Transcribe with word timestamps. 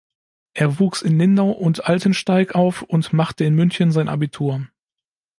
Er 0.55 0.79
wuchs 0.79 1.03
in 1.03 1.19
Lindau 1.19 1.51
und 1.51 1.85
Altensteig 1.87 2.55
auf 2.55 2.81
und 2.81 3.13
machte 3.13 3.43
in 3.45 3.53
München 3.53 3.91
sein 3.91 4.09
Abitur. 4.09 4.65